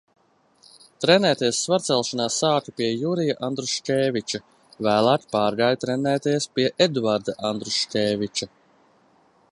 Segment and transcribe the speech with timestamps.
[1.03, 4.41] Trenēties svarcelšanā sāka pie Jurija Andruškēviča,
[4.89, 8.53] vēlāk pārgāja trenēties pie Eduarda Andruškēviča.